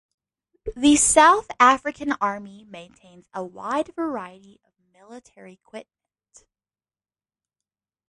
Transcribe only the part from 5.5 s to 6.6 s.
equipment.